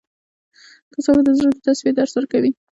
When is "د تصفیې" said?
1.53-1.91